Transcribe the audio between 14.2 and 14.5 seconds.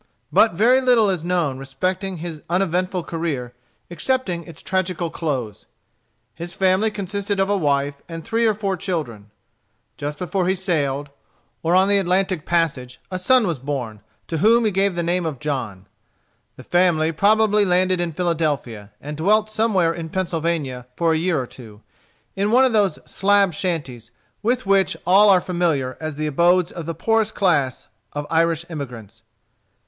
to